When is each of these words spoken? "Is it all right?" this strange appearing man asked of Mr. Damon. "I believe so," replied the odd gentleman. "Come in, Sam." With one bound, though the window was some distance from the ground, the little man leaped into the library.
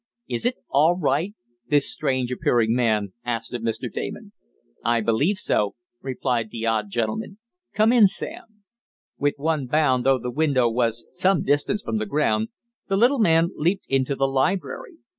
"Is 0.27 0.47
it 0.47 0.55
all 0.67 0.97
right?" 0.97 1.35
this 1.67 1.93
strange 1.93 2.31
appearing 2.31 2.73
man 2.73 3.13
asked 3.23 3.53
of 3.53 3.61
Mr. 3.61 3.85
Damon. 3.87 4.31
"I 4.83 4.99
believe 4.99 5.37
so," 5.37 5.75
replied 6.01 6.49
the 6.49 6.65
odd 6.65 6.89
gentleman. 6.89 7.37
"Come 7.75 7.93
in, 7.93 8.07
Sam." 8.07 8.63
With 9.19 9.35
one 9.37 9.67
bound, 9.67 10.07
though 10.07 10.17
the 10.17 10.31
window 10.31 10.67
was 10.67 11.05
some 11.11 11.43
distance 11.43 11.83
from 11.83 11.99
the 11.99 12.07
ground, 12.07 12.49
the 12.87 12.97
little 12.97 13.19
man 13.19 13.51
leaped 13.55 13.85
into 13.87 14.15
the 14.15 14.25
library. 14.27 14.95